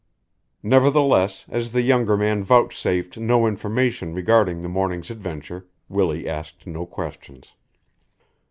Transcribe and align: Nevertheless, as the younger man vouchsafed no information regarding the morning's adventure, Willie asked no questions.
Nevertheless, 0.63 1.45
as 1.47 1.73
the 1.73 1.83
younger 1.83 2.17
man 2.17 2.43
vouchsafed 2.43 3.19
no 3.19 3.45
information 3.45 4.15
regarding 4.15 4.63
the 4.63 4.67
morning's 4.67 5.11
adventure, 5.11 5.67
Willie 5.89 6.27
asked 6.27 6.65
no 6.65 6.87
questions. 6.87 7.53